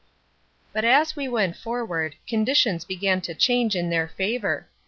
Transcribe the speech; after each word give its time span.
But 0.73 0.83
as 0.83 1.15
we 1.15 1.27
went 1.27 1.55
forward, 1.55 2.15
conditions 2.25 2.85
began 2.85 3.21
to 3.21 3.35
change 3.35 3.75
in 3.75 3.91
their 3.91 4.07
favor. 4.07 4.67